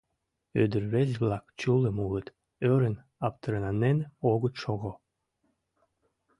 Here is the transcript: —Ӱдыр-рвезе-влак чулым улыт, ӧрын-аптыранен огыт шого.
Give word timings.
—Ӱдыр-рвезе-влак 0.63 1.45
чулым 1.59 1.95
улыт, 2.05 2.27
ӧрын-аптыранен 2.71 3.97
огыт 4.31 4.55
шого. 4.61 4.91